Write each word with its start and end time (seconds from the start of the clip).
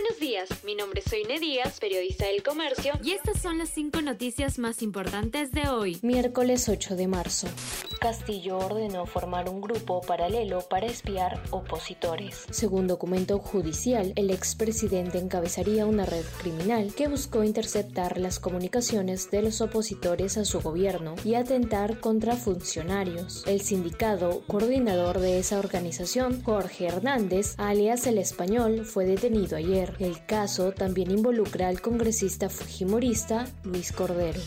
Buenos 0.00 0.20
días, 0.20 0.48
mi 0.64 0.76
nombre 0.76 1.00
es 1.04 1.10
Soine 1.10 1.40
Díaz, 1.40 1.80
periodista 1.80 2.26
del 2.26 2.44
Comercio, 2.44 2.92
y 3.02 3.10
estas 3.10 3.42
son 3.42 3.58
las 3.58 3.70
cinco 3.70 4.00
noticias 4.00 4.60
más 4.60 4.80
importantes 4.80 5.50
de 5.50 5.68
hoy, 5.68 5.98
miércoles 6.02 6.68
8 6.68 6.94
de 6.94 7.08
marzo. 7.08 7.48
Castillo 7.98 8.58
ordenó 8.58 9.06
formar 9.06 9.48
un 9.48 9.60
grupo 9.60 10.00
paralelo 10.00 10.60
para 10.60 10.86
espiar 10.86 11.42
opositores. 11.50 12.46
Según 12.50 12.86
documento 12.86 13.40
judicial, 13.40 14.12
el 14.14 14.30
expresidente 14.30 15.18
encabezaría 15.18 15.84
una 15.84 16.06
red 16.06 16.24
criminal 16.40 16.94
que 16.94 17.08
buscó 17.08 17.42
interceptar 17.42 18.18
las 18.18 18.38
comunicaciones 18.38 19.32
de 19.32 19.42
los 19.42 19.60
opositores 19.60 20.38
a 20.38 20.44
su 20.44 20.60
gobierno 20.60 21.16
y 21.24 21.34
atentar 21.34 21.98
contra 21.98 22.36
funcionarios. 22.36 23.42
El 23.48 23.62
sindicado 23.62 24.42
coordinador 24.46 25.18
de 25.18 25.40
esa 25.40 25.58
organización, 25.58 26.40
Jorge 26.44 26.86
Hernández, 26.86 27.56
alias 27.58 28.06
el 28.06 28.18
español, 28.18 28.84
fue 28.84 29.04
detenido 29.04 29.56
ayer. 29.56 29.87
El 29.98 30.24
caso 30.26 30.72
también 30.72 31.10
involucra 31.10 31.68
al 31.68 31.80
congresista 31.80 32.48
fujimorista 32.48 33.46
Luis 33.64 33.92
Cordero. 33.92 34.40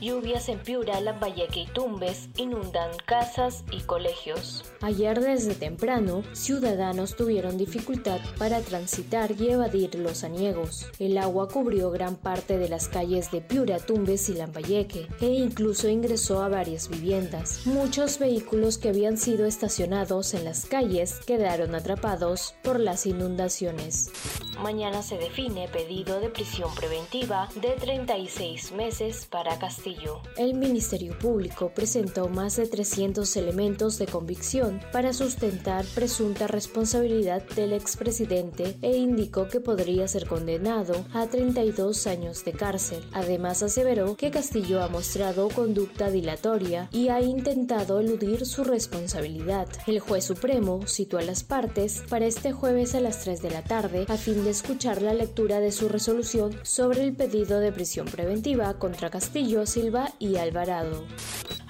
Lluvias 0.00 0.48
en 0.48 0.60
Piura, 0.60 1.00
Lambayeque 1.00 1.62
y 1.62 1.66
Tumbes 1.66 2.28
inundan 2.36 2.90
casas 3.04 3.64
y 3.72 3.80
colegios. 3.80 4.64
Ayer 4.80 5.20
desde 5.20 5.54
temprano, 5.54 6.22
ciudadanos 6.34 7.16
tuvieron 7.16 7.58
dificultad 7.58 8.20
para 8.38 8.60
transitar 8.60 9.32
y 9.32 9.50
evadir 9.50 9.96
los 9.96 10.22
aniegos. 10.22 10.86
El 11.00 11.18
agua 11.18 11.48
cubrió 11.48 11.90
gran 11.90 12.14
parte 12.14 12.58
de 12.58 12.68
las 12.68 12.86
calles 12.88 13.32
de 13.32 13.40
Piura, 13.40 13.78
Tumbes 13.78 14.28
y 14.28 14.34
Lambayeque 14.34 15.08
e 15.20 15.26
incluso 15.26 15.88
ingresó 15.88 16.42
a 16.42 16.48
varias 16.48 16.88
viviendas. 16.88 17.66
Muchos 17.66 18.20
vehículos 18.20 18.78
que 18.78 18.90
habían 18.90 19.16
sido 19.16 19.46
estacionados 19.46 20.32
en 20.34 20.44
las 20.44 20.66
calles 20.66 21.16
quedaron 21.26 21.74
atrapados 21.74 22.54
por 22.62 22.78
las 22.78 23.04
inundaciones. 23.04 24.12
Mañana 24.62 25.02
se 25.02 25.16
define 25.18 25.68
pedido 25.68 26.18
de 26.18 26.30
prisión 26.30 26.74
preventiva 26.74 27.48
de 27.54 27.70
36 27.70 28.72
meses 28.72 29.28
para 29.30 29.56
Castillo. 29.56 30.20
El 30.36 30.54
Ministerio 30.54 31.16
Público 31.16 31.70
presentó 31.72 32.28
más 32.28 32.56
de 32.56 32.66
300 32.66 33.36
elementos 33.36 33.98
de 33.98 34.06
convicción 34.06 34.80
para 34.92 35.12
sustentar 35.12 35.84
presunta 35.94 36.48
responsabilidad 36.48 37.44
del 37.54 37.72
expresidente 37.72 38.76
e 38.82 38.96
indicó 38.96 39.46
que 39.46 39.60
podría 39.60 40.08
ser 40.08 40.26
condenado 40.26 41.04
a 41.14 41.28
32 41.28 42.08
años 42.08 42.44
de 42.44 42.52
cárcel. 42.52 43.04
Además 43.12 43.62
aseveró 43.62 44.16
que 44.16 44.32
Castillo 44.32 44.82
ha 44.82 44.88
mostrado 44.88 45.50
conducta 45.50 46.10
dilatoria 46.10 46.88
y 46.90 47.10
ha 47.10 47.20
intentado 47.20 48.00
eludir 48.00 48.44
su 48.44 48.64
responsabilidad. 48.64 49.68
El 49.86 50.00
juez 50.00 50.24
supremo 50.24 50.84
citó 50.88 51.18
a 51.18 51.22
las 51.22 51.44
partes 51.44 52.02
para 52.08 52.26
este 52.26 52.50
jueves 52.50 52.96
a 52.96 53.00
las 53.00 53.20
3 53.20 53.40
de 53.40 53.50
la 53.50 53.62
tarde 53.62 54.04
a 54.08 54.16
fin 54.16 54.47
de 54.48 54.52
escuchar 54.52 55.02
la 55.02 55.12
lectura 55.12 55.60
de 55.60 55.70
su 55.70 55.90
resolución 55.90 56.58
sobre 56.62 57.02
el 57.02 57.14
pedido 57.14 57.60
de 57.60 57.70
prisión 57.70 58.06
preventiva 58.06 58.78
contra 58.78 59.10
Castillo, 59.10 59.66
Silva 59.66 60.10
y 60.18 60.36
Alvarado. 60.36 61.04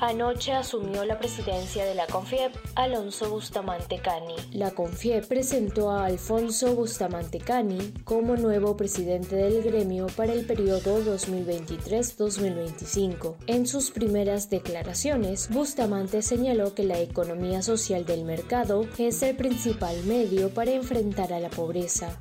Anoche 0.01 0.53
asumió 0.53 1.05
la 1.05 1.19
presidencia 1.19 1.85
de 1.85 1.97
la 1.97 2.07
CONFIEP 2.07 2.55
Alonso 2.77 3.31
Bustamante 3.31 4.01
Cani. 4.01 4.37
La 4.53 4.71
CONFIEP 4.71 5.27
presentó 5.27 5.91
a 5.91 6.05
Alfonso 6.05 6.77
Bustamante 6.77 7.41
Cani 7.41 7.95
como 8.05 8.37
nuevo 8.37 8.77
presidente 8.77 9.35
del 9.35 9.61
gremio 9.61 10.07
para 10.17 10.33
el 10.33 10.47
periodo 10.47 11.03
2023-2025. 11.03 13.39
En 13.49 13.67
sus 13.67 13.91
primeras 13.91 14.51
declaraciones, 14.51 15.49
Bustamante 15.51 16.23
señaló 16.23 16.77
que 16.77 16.85
la 16.85 17.01
economía 17.01 17.63
social 17.63 18.07
del 18.07 18.25
mercado 18.25 18.87
es 18.99 19.21
el 19.25 19.35
principal 19.35 19.97
medio 20.05 20.51
para 20.51 20.71
enfrentar 20.71 21.33
a 21.33 21.41
la 21.41 21.51
pobreza. 21.51 22.21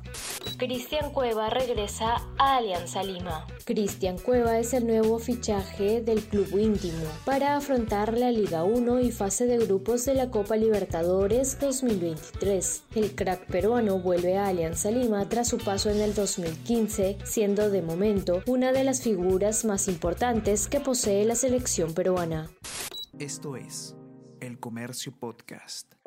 Cristian 0.58 1.12
Cueva 1.12 1.50
regresa 1.50 2.16
a 2.36 2.56
Alianza 2.56 3.04
Lima. 3.04 3.46
Cristian 3.64 4.18
Cueva 4.18 4.58
es 4.58 4.74
el 4.74 4.88
nuevo 4.88 5.20
fichaje 5.20 6.02
del 6.02 6.20
club 6.20 6.58
íntimo 6.58 7.04
para 7.24 7.56
afrontar 7.56 8.18
la 8.18 8.32
Liga 8.32 8.64
1 8.64 8.98
y 8.98 9.12
fase 9.12 9.46
de 9.46 9.58
grupos 9.58 10.04
de 10.04 10.14
la 10.14 10.32
Copa 10.32 10.56
Libertadores 10.56 11.60
2023. 11.60 12.82
El 12.96 13.14
crack 13.14 13.46
peruano 13.46 14.00
vuelve 14.00 14.36
a 14.36 14.48
Alianza 14.48 14.90
Lima 14.90 15.28
tras 15.28 15.46
su 15.46 15.58
paso 15.58 15.90
en 15.90 16.00
el 16.00 16.12
2015, 16.12 17.18
siendo 17.22 17.70
de 17.70 17.82
momento 17.82 18.42
una 18.48 18.72
de 18.72 18.82
las 18.82 19.02
figuras 19.02 19.64
más 19.64 19.86
importantes 19.86 20.66
que 20.66 20.80
posee 20.80 21.24
la 21.24 21.36
selección 21.36 21.94
peruana. 21.94 22.50
Esto 23.16 23.54
es 23.54 23.94
El 24.40 24.58
Comercio 24.58 25.12
Podcast. 25.16 25.97